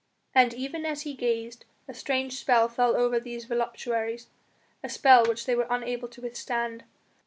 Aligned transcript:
And 0.33 0.51
even 0.55 0.83
as 0.83 1.03
he 1.03 1.13
gazed 1.13 1.63
a 1.87 1.93
strange 1.93 2.39
spell 2.39 2.67
fell 2.67 2.95
over 2.97 3.19
these 3.19 3.45
voluptuaries; 3.45 4.29
a 4.83 4.89
spell 4.89 5.23
which 5.25 5.45
they 5.45 5.53
were 5.53 5.67
unable 5.69 6.07
to 6.07 6.21
withstand. 6.23 6.85